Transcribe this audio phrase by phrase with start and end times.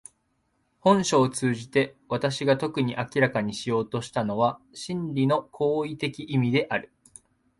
[0.79, 6.91] 本書を通じて私が特に明らかにしようとしたのは真理の行為的意味である。